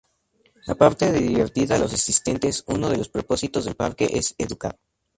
Aparte 0.65 1.11
de 1.11 1.19
divertir 1.21 1.71
a 1.71 1.77
los 1.77 1.93
asistentes, 1.93 2.63
uno 2.65 2.89
de 2.89 2.97
los 2.97 3.09
propósitos 3.09 3.65
del 3.65 3.75
parque 3.75 4.09
es 4.11 4.33
educar. 4.39 4.79